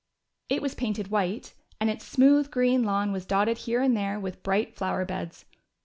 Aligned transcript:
It 0.49 0.63
was 0.63 0.73
painted 0.73 1.09
white, 1.09 1.53
and 1.79 1.87
its 1.87 2.05
smooth 2.07 2.49
green 2.49 2.81
lawn 2.83 3.11
was 3.11 3.23
dotted 3.23 3.59
here 3.69 3.83
and 3.83 3.95
there 3.95 4.19
with 4.19 4.41
bright 4.41 4.73
flower 4.75 5.05
beds. 5.05 5.45